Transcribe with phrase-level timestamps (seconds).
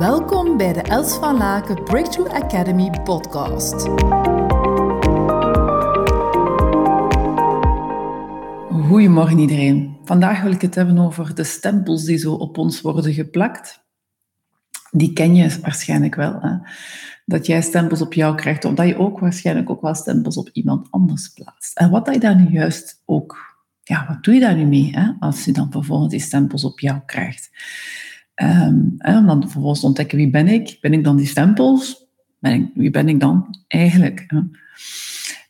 [0.00, 3.88] Welkom bij de Els van Laken Breakthrough Academy podcast.
[8.88, 9.96] Goedemorgen iedereen.
[10.04, 13.84] Vandaag wil ik het hebben over de stempels die zo op ons worden geplakt.
[14.90, 16.40] Die ken je waarschijnlijk wel.
[16.40, 16.56] Hè?
[17.24, 20.90] Dat jij stempels op jou krijgt, omdat je ook waarschijnlijk ook wel stempels op iemand
[20.90, 21.78] anders plaatst.
[21.78, 23.36] En wat dat je daar nu juist ook,
[23.82, 25.12] ja, wat doe je daar nu mee hè?
[25.18, 27.50] als je dan vervolgens die stempels op jou krijgt?
[28.42, 30.78] Um, en dan vervolgens ontdekken wie ben ik?
[30.80, 32.06] Ben ik dan die stempels?
[32.74, 34.26] Wie ben ik dan eigenlijk?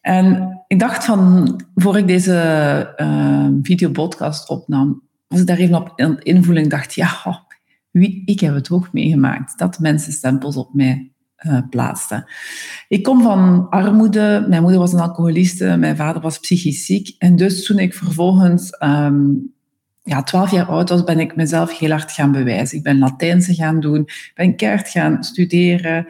[0.00, 6.18] En ik dacht van, voor ik deze uh, videopodcast opnam, was ik daar even op
[6.22, 6.62] invoelen.
[6.62, 7.46] Ik dacht, ja,
[7.90, 11.12] wie, ik heb het ook meegemaakt, dat mensen stempels op mij
[11.46, 12.24] uh, plaatsten.
[12.88, 17.14] Ik kom van armoede, mijn moeder was een alcoholiste, mijn vader was psychisch ziek.
[17.18, 19.52] En dus toen ik vervolgens um,
[20.10, 22.76] ja, 12 jaar oud was, ben ik mezelf heel hard gaan bewijzen.
[22.76, 26.06] Ik ben Latijnse gaan doen, ben keihard gaan studeren.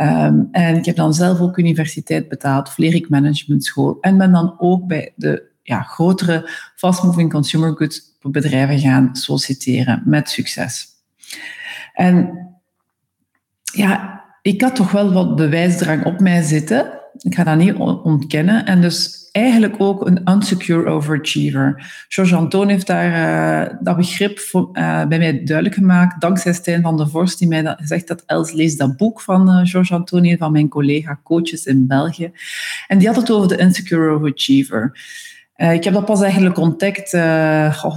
[0.00, 3.98] Um, en ik heb dan zelf ook universiteit betaald, Vlerik Management School.
[4.00, 10.30] En ben dan ook bij de ja, grotere fast-moving consumer goods bedrijven gaan solliciteren met
[10.30, 10.86] succes.
[11.94, 12.30] En
[13.62, 16.97] ja, ik had toch wel wat bewijsdrang op mij zitten.
[17.18, 18.66] Ik ga dat niet ontkennen.
[18.66, 21.92] En dus eigenlijk ook een unsecure overachiever.
[22.08, 26.96] George Anton heeft daar uh, dat begrip uh, bij mij duidelijk gemaakt, dankzij Stijn van
[26.96, 30.36] der Vorst, die mij dat, zegt dat Els leest dat boek van uh, George Anton,
[30.38, 32.32] van mijn collega coaches in België.
[32.86, 35.00] En die had het over de insecure overachiever.
[35.56, 37.10] ik heb dat pas eigenlijk ontdekt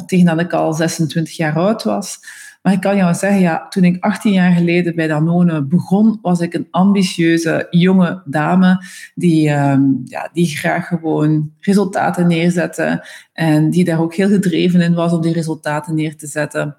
[0.05, 2.19] tegen dat ik al 26 jaar oud was.
[2.61, 6.39] Maar ik kan jou zeggen, ja, toen ik 18 jaar geleden bij Danone begon, was
[6.39, 8.83] ik een ambitieuze jonge dame
[9.15, 14.93] die, uh, ja, die graag gewoon resultaten neerzette en die daar ook heel gedreven in
[14.93, 16.77] was om die resultaten neer te zetten.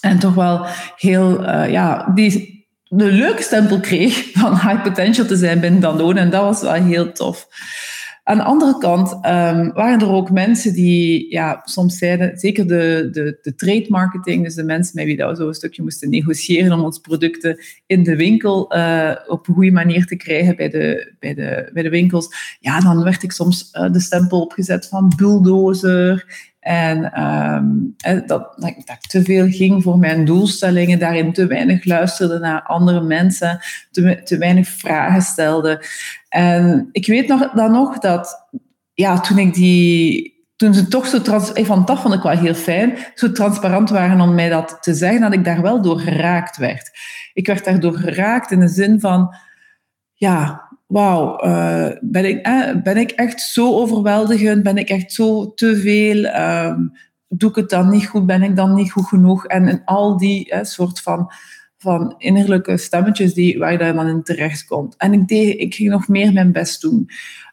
[0.00, 5.36] En toch wel heel, uh, ja, die de leuke stempel kreeg van high potential te
[5.36, 6.20] zijn binnen Danone.
[6.20, 7.48] En dat was wel heel tof.
[8.24, 13.08] Aan de andere kant um, waren er ook mensen die ja, soms zeiden, zeker de,
[13.12, 16.72] de, de trade marketing, dus de mensen met wie we zo een stukje moesten negociëren
[16.72, 21.14] om onze producten in de winkel uh, op een goede manier te krijgen bij de,
[21.18, 22.56] bij de, bij de winkels.
[22.60, 26.24] Ja, dan werd ik soms uh, de stempel opgezet van bulldozer
[26.64, 27.94] en um,
[28.26, 33.00] dat, dat, ik te veel ging voor mijn doelstellingen, daarin te weinig luisterde naar andere
[33.00, 33.58] mensen,
[33.90, 35.84] te, te weinig vragen stelde.
[36.34, 38.48] En ik weet nog, dan nog dat
[38.92, 42.54] ja, toen ik die toen ze toch zo trans, van dat vond ik wel heel
[42.54, 46.56] fijn, zo transparant waren om mij dat te zeggen, dat ik daar wel door geraakt
[46.56, 46.90] werd.
[47.32, 49.34] Ik werd daardoor geraakt in de zin van,
[50.12, 54.62] ja, wauw, uh, ben, ik, eh, ben ik echt zo overweldigend?
[54.62, 56.24] Ben ik echt zo te veel?
[56.24, 56.92] Um,
[57.28, 58.26] doe ik het dan niet goed?
[58.26, 59.46] Ben ik dan niet goed genoeg?
[59.46, 61.32] En, en al die eh, soort van,
[61.84, 64.96] van innerlijke stemmetjes die, waar je dan in terecht komt.
[64.96, 67.08] En ik, deed, ik ging nog meer mijn best doen.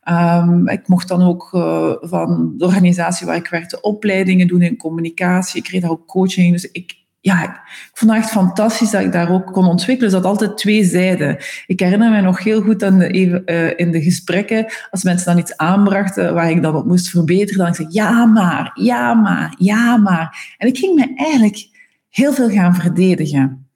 [0.09, 4.77] Um, ik mocht dan ook uh, van de organisatie waar ik werkte opleidingen doen in
[4.77, 5.57] communicatie.
[5.57, 6.51] Ik kreeg daar ook coaching.
[6.51, 7.61] Dus ik, ja, ik
[7.93, 10.11] vond het fantastisch dat ik daar ook kon ontwikkelen.
[10.11, 11.37] Dus dat altijd twee zijden.
[11.65, 15.41] Ik herinner me nog heel goed aan de, uh, in de gesprekken, als mensen dan
[15.41, 19.97] iets aanbrachten waar ik dan wat moest verbeteren, dan ik ja maar, ja maar, ja
[19.97, 20.55] maar.
[20.57, 21.67] En ik ging me eigenlijk
[22.09, 23.70] heel veel gaan verdedigen.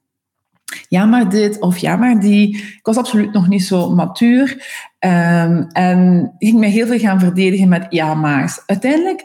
[0.87, 2.57] Ja maar dit of ja maar die.
[2.57, 4.51] Ik was absoluut nog niet zo matuur.
[4.99, 8.63] Um, en ging me heel veel gaan verdedigen met ja maar's.
[8.65, 9.23] Uiteindelijk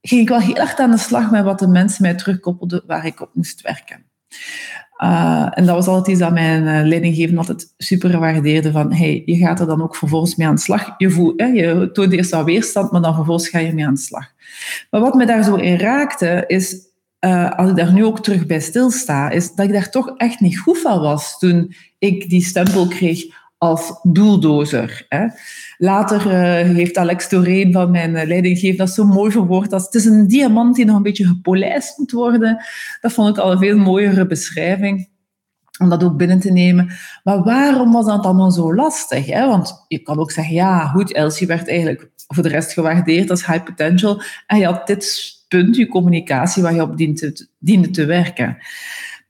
[0.00, 3.06] ging ik wel heel hard aan de slag met wat de mensen mij terugkoppelden waar
[3.06, 4.04] ik op moest werken.
[5.02, 8.72] Uh, en dat was altijd iets dat mijn uh, leidinggevende altijd super waardeerde.
[8.72, 10.94] Van, hey, je gaat er dan ook vervolgens mee aan de slag.
[10.98, 13.94] Je, voelt, hè, je toont eerst wat weerstand, maar dan vervolgens ga je mee aan
[13.94, 14.32] de slag.
[14.90, 16.94] Maar wat me daar zo in raakte, is...
[17.20, 20.40] Uh, als ik daar nu ook terug bij stilsta, is dat ik daar toch echt
[20.40, 23.24] niet goed van was toen ik die stempel kreeg
[23.58, 25.06] als doeldozer.
[25.08, 25.26] Hè.
[25.78, 29.94] Later uh, heeft Alex Doreen van mijn uh, leidinggever dat zo mooi verwoord als het
[29.94, 32.64] is een diamant die nog een beetje gepolijst moet worden.
[33.00, 35.08] Dat vond ik al een veel mooiere beschrijving
[35.78, 36.90] om dat ook binnen te nemen.
[37.24, 39.26] Maar waarom was dat dan zo lastig?
[39.26, 39.46] Hè?
[39.46, 43.46] Want je kan ook zeggen, ja, goed, Elsie werd eigenlijk voor de rest gewaardeerd als
[43.46, 48.04] high potential en je had dit punt, je communicatie, waar je op diende te, te
[48.04, 48.58] werken.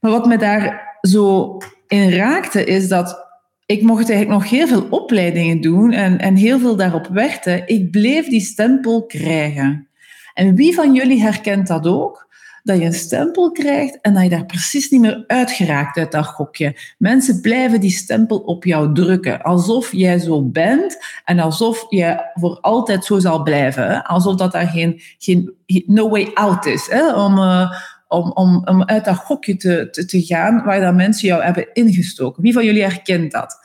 [0.00, 3.26] Maar wat me daar zo in raakte, is dat
[3.66, 7.62] ik mocht eigenlijk nog heel veel opleidingen doen en, en heel veel daarop werkte.
[7.66, 9.88] Ik bleef die stempel krijgen.
[10.34, 12.25] En wie van jullie herkent dat ook?
[12.66, 16.26] Dat je een stempel krijgt en dat je daar precies niet meer uitgeraakt uit dat
[16.26, 16.76] gokje.
[16.98, 19.42] Mensen blijven die stempel op jou drukken.
[19.42, 24.04] Alsof jij zo bent en alsof je voor altijd zo zal blijven.
[24.04, 25.54] Alsof dat daar geen, geen
[25.86, 26.86] no way out is.
[26.90, 27.14] Hè?
[27.14, 27.72] Om, uh,
[28.08, 32.42] om, om, om uit dat gokje te, te, gaan waar dat mensen jou hebben ingestoken.
[32.42, 33.58] Wie van jullie herkent dat?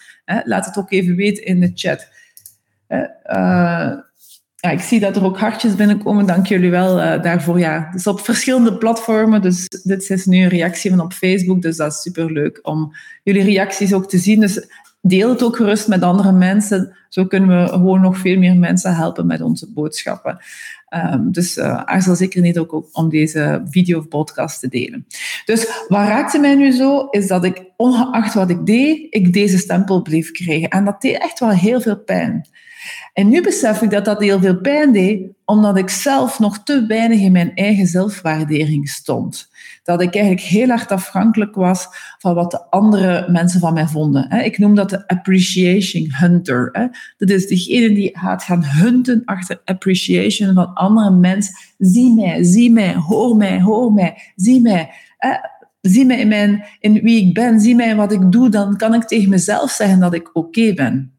[0.44, 2.08] Laat het ook even weten in de chat.
[2.88, 4.00] Uh,
[4.62, 6.26] ja, ik zie dat er ook hartjes binnenkomen.
[6.26, 7.60] Dank jullie wel uh, daarvoor.
[7.60, 9.42] Ja, dus op verschillende platformen.
[9.42, 11.62] Dus dit is nu een reactie van op Facebook.
[11.62, 12.94] Dus dat is superleuk om
[13.24, 14.40] jullie reacties ook te zien.
[14.40, 14.68] Dus
[15.02, 16.96] deel het ook gerust met andere mensen.
[17.10, 20.38] Zo kunnen we gewoon nog veel meer mensen helpen met onze boodschappen.
[20.94, 25.06] Um, dus uh, aarzel zeker niet ook om deze video of podcast te delen.
[25.46, 29.58] Dus wat raakte mij nu zo, is dat ik ongeacht wat ik deed, ik deze
[29.58, 30.70] stempel bleef krijgen.
[30.70, 32.48] En dat deed echt wel heel veel pijn.
[33.14, 36.86] En nu besef ik dat dat heel veel pijn deed, omdat ik zelf nog te
[36.86, 39.51] weinig in mijn eigen zelfwaardering stond.
[39.84, 41.88] Dat ik eigenlijk heel hard afhankelijk was
[42.18, 44.30] van wat de andere mensen van mij vonden.
[44.30, 46.72] Ik noem dat de appreciation hunter.
[47.18, 51.54] Dat is degene die gaat gaan hunten achter appreciation van andere mensen.
[51.78, 54.90] Zie mij, zie mij, hoor mij, hoor mij, zie mij.
[55.82, 58.78] Zie mij in, mijn, in wie ik ben, zie mij in wat ik doe, dan
[58.78, 61.14] kan ik tegen mezelf zeggen dat ik oké ben.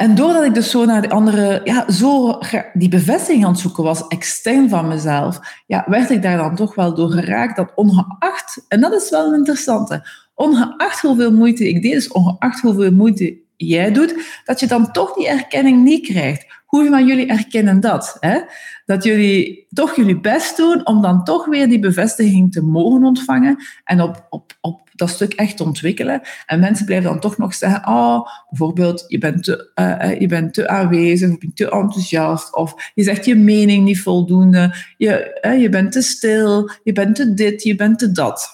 [0.00, 2.38] En doordat ik dus zo naar de andere, ja, zo
[2.72, 6.74] die bevestiging aan het zoeken was, extern van mezelf, ja, werd ik daar dan toch
[6.74, 11.82] wel door geraakt dat ongeacht, en dat is wel een interessante, ongeacht hoeveel moeite ik
[11.82, 14.14] deed, dus ongeacht hoeveel moeite jij doet,
[14.44, 16.46] dat je dan toch die erkenning niet krijgt.
[16.70, 18.16] Hoeveel van jullie erkennen dat?
[18.20, 18.40] Hè?
[18.84, 23.64] Dat jullie toch jullie best doen om dan toch weer die bevestiging te mogen ontvangen
[23.84, 26.20] en op, op, op dat stuk echt ontwikkelen.
[26.46, 30.54] En mensen blijven dan toch nog zeggen, oh, bijvoorbeeld, je bent te, uh, je bent
[30.54, 35.38] te aanwezig, of je bent te enthousiast, of je zegt je mening niet voldoende, je,
[35.58, 38.48] je bent te stil, je bent te dit, je bent te dat.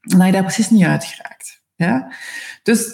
[0.00, 1.62] En dat je daar precies niet uit geraakt.
[1.74, 2.12] Ja?
[2.62, 2.92] Dus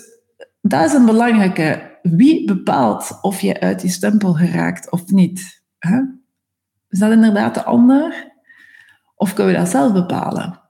[0.61, 1.93] dat is een belangrijke.
[2.11, 5.63] Wie bepaalt of je uit die stempel geraakt of niet?
[5.79, 6.01] Hè?
[6.89, 8.33] Is dat inderdaad de ander?
[9.17, 10.61] Of kunnen we dat zelf bepalen?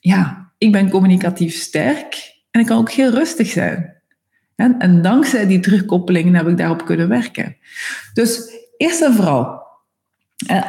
[0.00, 4.02] Ja, ik ben communicatief sterk en ik kan ook heel rustig zijn.
[4.54, 7.56] En, en dankzij die terugkoppelingen heb ik daarop kunnen werken.
[8.12, 8.40] Dus
[8.76, 9.62] eerst en vooral,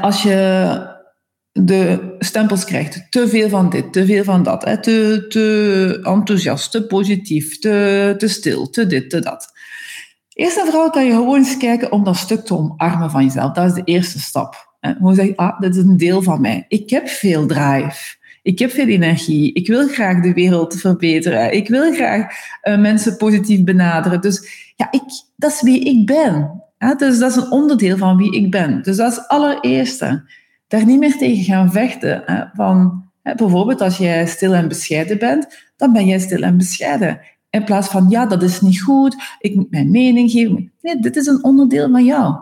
[0.01, 0.97] als je
[1.51, 6.85] de stempels krijgt, te veel van dit, te veel van dat, te, te enthousiast, te
[6.85, 9.51] positief, te, te stil, te dit, te dat.
[10.39, 13.51] Eerst en vooral kan je gewoon eens kijken om dat stuk te omarmen van jezelf.
[13.51, 14.75] Dat is de eerste stap.
[14.81, 16.65] Gewoon zeggen, ah, dit is een deel van mij.
[16.67, 18.17] Ik heb veel drive.
[18.41, 19.53] Ik heb veel energie.
[19.53, 21.53] Ik wil graag de wereld verbeteren.
[21.53, 22.25] Ik wil graag
[22.63, 24.21] uh, mensen positief benaderen.
[24.21, 25.01] Dus ja, ik,
[25.35, 26.63] dat is wie ik ben.
[26.97, 28.81] dus dat is een onderdeel van wie ik ben.
[28.81, 30.23] Dus dat is allereerste.
[30.67, 32.21] Daar niet meer tegen gaan vechten.
[32.25, 35.47] Hè, van, hè, bijvoorbeeld als jij stil en bescheiden bent,
[35.77, 37.19] dan ben jij stil en bescheiden.
[37.49, 40.71] In plaats van, ja, dat is niet goed, ik moet mijn mening geven.
[40.81, 42.35] Nee, dit is een onderdeel van jou.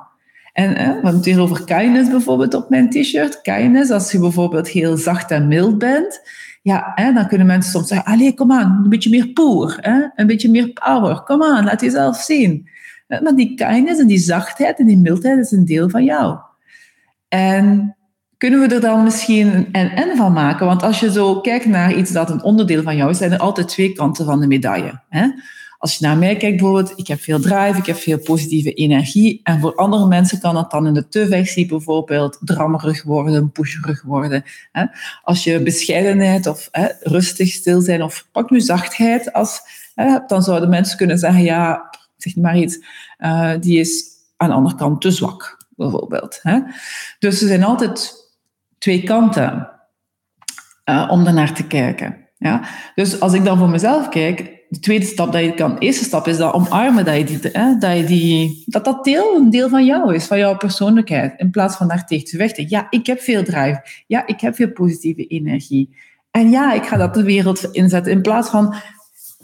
[0.53, 3.41] En hè, we hebben het hier over kindness bijvoorbeeld op mijn t-shirt.
[3.41, 6.21] Kindness, als je bijvoorbeeld heel zacht en mild bent,
[6.61, 10.07] ja, hè, dan kunnen mensen soms zeggen, allee, kom aan, een beetje meer poer, hè,
[10.15, 12.69] een beetje meer power, kom aan, laat jezelf zien.
[13.07, 16.37] Maar die kindness en die zachtheid en die mildheid is een deel van jou.
[17.27, 17.96] En
[18.37, 20.65] kunnen we er dan misschien een en-en van maken?
[20.65, 23.39] Want als je zo kijkt naar iets dat een onderdeel van jou is, zijn er
[23.39, 25.01] altijd twee kanten van de medaille.
[25.09, 25.27] Hè?
[25.79, 29.39] Als je naar mij kijkt bijvoorbeeld, ik heb veel drive, ik heb veel positieve energie.
[29.43, 34.43] En voor andere mensen kan dat dan in de te-versie bijvoorbeeld drammerig worden, pusherig worden.
[35.23, 36.69] Als je bescheidenheid of
[36.99, 39.61] rustig stil zijn of pak nu zachtheid als,
[40.27, 42.79] dan zouden mensen kunnen zeggen, ja, zeg maar iets,
[43.19, 44.05] uh, die is
[44.37, 46.41] aan de andere kant te zwak, bijvoorbeeld.
[47.19, 48.26] Dus er zijn altijd
[48.77, 49.69] twee kanten
[50.89, 52.17] uh, om daarnaar te kijken.
[52.37, 52.61] Ja?
[52.95, 56.03] Dus als ik dan voor mezelf kijk, de tweede stap dat je kan, de eerste
[56.03, 59.49] stap is dat omarmen dat je die, hè, dat, je die, dat dat deel een
[59.49, 62.69] deel van jou is, van jouw persoonlijkheid, in plaats van daar tegen te vechten.
[62.69, 63.81] Ja, ik heb veel drive.
[64.07, 65.95] Ja, ik heb veel positieve energie.
[66.31, 68.75] En ja, ik ga dat de wereld inzetten, in plaats van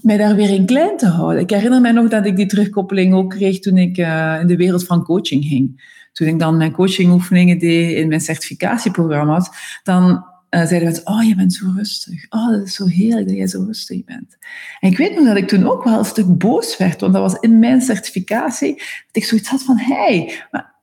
[0.01, 1.41] mij daar weer in klein te houden.
[1.41, 4.55] Ik herinner mij nog dat ik die terugkoppeling ook kreeg toen ik uh, in de
[4.55, 5.91] wereld van coaching ging.
[6.13, 9.49] Toen ik dan mijn coachingoefeningen deed in mijn certificatieprogramma's,
[9.83, 12.25] dan uh, zeiden mensen, oh, je bent zo rustig.
[12.29, 14.37] Oh, dat is zo heerlijk dat jij zo rustig bent.
[14.79, 17.21] En ik weet nog dat ik toen ook wel een stuk boos werd, want dat
[17.21, 20.73] was in mijn certificatie, dat ik zoiets had van, hé, hey, maar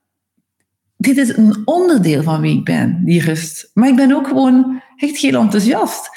[0.97, 3.71] dit is een onderdeel van wie ik ben, die rust.
[3.73, 6.09] Maar ik ben ook gewoon echt heel enthousiast.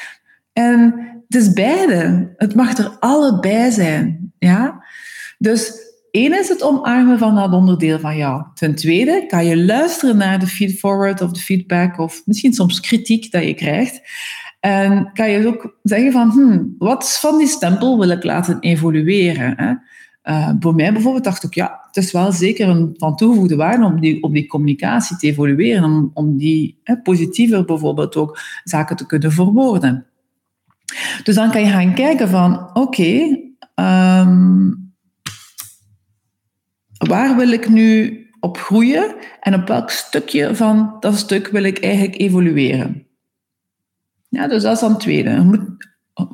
[0.52, 0.94] En
[1.28, 2.33] het is beide.
[2.37, 4.33] Het mag er allebei zijn.
[4.38, 4.85] Ja?
[5.38, 5.84] Dus
[6.14, 8.42] Eén is het omarmen van dat onderdeel van jou.
[8.54, 13.30] Ten tweede kan je luisteren naar de feedforward of de feedback of misschien soms kritiek
[13.30, 14.00] dat je krijgt.
[14.61, 19.54] En kan je ook zeggen van, hmm, wat van die stempel wil ik laten evolueren?
[19.56, 19.73] Hè?
[20.33, 23.85] Uh, voor mij bijvoorbeeld dacht ik, ja, het is wel zeker een van toegevoegde waarde
[23.85, 28.97] om die, om die communicatie te evolueren, om, om die hè, positiever bijvoorbeeld ook zaken
[28.97, 30.06] te kunnen verwoorden.
[31.23, 33.38] Dus dan kan je gaan kijken van, oké,
[33.75, 34.83] ehm,
[36.99, 41.79] waar wil ik nu op groeien en op welk stukje van dat stuk wil ik
[41.79, 43.07] eigenlijk evolueren?
[44.29, 45.67] Ja, dus dat is dan het tweede.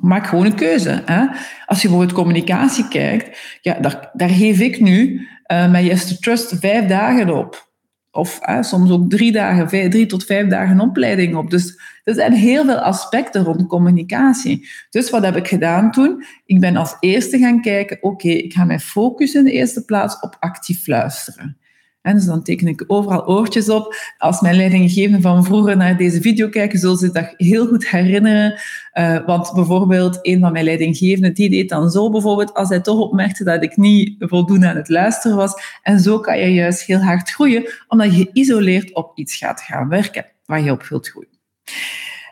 [0.01, 1.03] Maak gewoon een keuze.
[1.05, 1.27] Hè?
[1.67, 6.15] Als je bijvoorbeeld communicatie kijkt, ja, daar, daar geef ik nu uh, met Yes to
[6.21, 7.69] Trust vijf dagen op.
[8.11, 11.51] Of soms ook drie, dagen, drie tot vijf dagen opleiding op.
[11.51, 14.69] Dus er zijn heel veel aspecten rond communicatie.
[14.91, 16.25] Dus wat heb ik gedaan toen?
[16.45, 20.21] Ik ben als eerste gaan kijken, oké, ik ga mij focussen in de eerste plaats
[20.21, 21.59] op actief luisteren.
[22.03, 23.95] En dus dan teken ik overal oortjes op.
[24.19, 28.61] Als mijn leidinggevenden van vroeger naar deze video kijken, zullen ze dat heel goed herinneren.
[28.95, 32.99] Uh, want bijvoorbeeld, een van mijn leidinggevenden, die deed dan zo bijvoorbeeld, als hij toch
[32.99, 35.63] opmerkte dat ik niet voldoende aan het luisteren was.
[35.83, 39.89] En zo kan je juist heel hard groeien, omdat je geïsoleerd op iets gaat gaan
[39.89, 41.40] werken waar je op wilt groeien.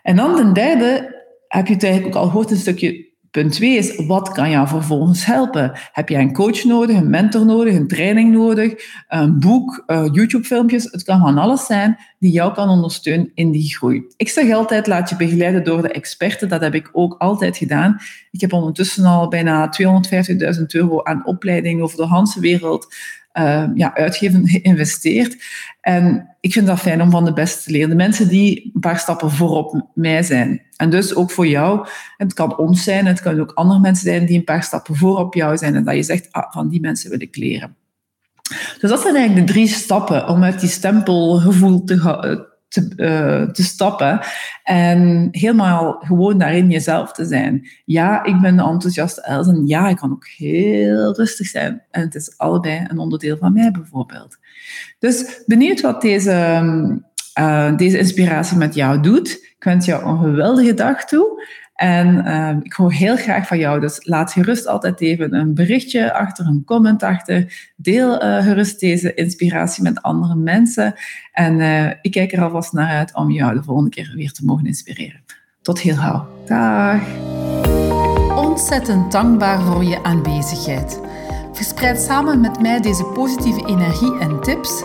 [0.03, 1.17] En dan ten derde,
[1.49, 4.69] heb je het eigenlijk ook al gehoord, een stukje Punt 2 is, wat kan jou
[4.69, 5.73] vervolgens helpen?
[5.93, 8.75] Heb jij een coach nodig, een mentor nodig, een training nodig,
[9.09, 10.85] een boek, uh, YouTube-filmpjes?
[10.85, 14.05] Het kan van alles zijn die jou kan ondersteunen in die groei.
[14.17, 16.49] Ik zeg altijd, laat je begeleiden door de experten.
[16.49, 17.97] Dat heb ik ook altijd gedaan.
[18.31, 19.71] Ik heb ondertussen al bijna
[20.59, 22.95] 250.000 euro aan opleiding over de hele wereld
[23.39, 25.37] uh, ja, uitgeven geïnvesteerd.
[25.81, 27.89] En ik vind dat fijn om van de beste te leren.
[27.89, 30.63] De mensen die een paar stappen voorop mij zijn.
[30.77, 31.87] En dus ook voor jou.
[32.17, 35.35] Het kan ons zijn, het kan ook andere mensen zijn die een paar stappen voorop
[35.35, 35.75] jou zijn.
[35.75, 37.77] En dat je zegt, ah, van die mensen wil ik leren.
[38.79, 43.63] Dus dat zijn eigenlijk de drie stappen om uit die stempelgevoel te, te, uh, te
[43.63, 44.21] stappen
[44.63, 47.69] en helemaal gewoon daarin jezelf te zijn.
[47.85, 51.83] Ja, ik ben de enthousiaste Els en ja, ik kan ook heel rustig zijn.
[51.91, 54.37] En het is allebei een onderdeel van mij bijvoorbeeld.
[54.99, 56.33] Dus benieuwd wat deze,
[57.39, 59.31] uh, deze inspiratie met jou doet.
[59.31, 61.45] Ik wens jou een geweldige dag toe.
[61.79, 66.13] En uh, ik hoor heel graag van jou, dus laat gerust altijd even een berichtje
[66.13, 67.71] achter, een comment achter.
[67.77, 70.95] Deel uh, gerust deze inspiratie met andere mensen.
[71.33, 74.45] En uh, ik kijk er alvast naar uit om jou de volgende keer weer te
[74.45, 75.21] mogen inspireren.
[75.63, 76.29] Tot heel gauw.
[76.47, 77.03] Dag.
[78.37, 81.01] Ontzettend dankbaar voor je aanwezigheid.
[81.53, 84.85] Verspreid samen met mij deze positieve energie en tips.